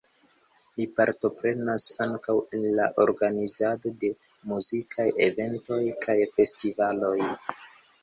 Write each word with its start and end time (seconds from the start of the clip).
Li 0.79 0.85
partoprenas 0.99 1.85
ankaŭ 2.05 2.35
en 2.59 2.65
la 2.81 2.89
organizado 3.05 3.95
de 4.07 4.13
muzikaj 4.55 5.09
eventoj 5.31 5.83
kaj 6.09 6.21
festivaloj. 6.37 7.17